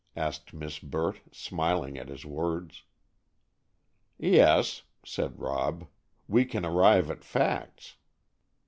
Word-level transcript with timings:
asked 0.15 0.51
Miss 0.51 0.79
Burt, 0.79 1.19
smiling 1.31 1.95
at 1.95 2.07
his 2.09 2.25
words. 2.25 2.85
"Yes," 4.17 4.81
said 5.05 5.39
Rob; 5.39 5.85
"we 6.27 6.43
can 6.43 6.65
arrive 6.65 7.11
at 7.11 7.23
facts." 7.23 7.97